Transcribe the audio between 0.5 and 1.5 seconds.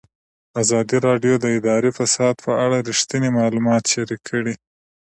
ازادي راډیو د